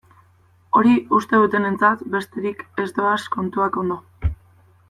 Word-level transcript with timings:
Hori 0.77 0.93
uste 1.17 1.41
dutenarentzat 1.43 2.03
besterik 2.17 2.65
ez 2.85 2.89
doaz 2.99 3.23
kontuak 3.39 3.81
ondo. 3.83 4.03